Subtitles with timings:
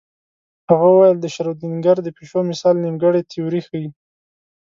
[0.69, 3.87] هغه ویل د شرودینګر د پیشو مثال نیمګړې تیوري ښيي.